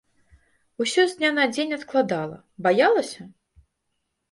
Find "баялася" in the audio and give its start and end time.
2.69-3.29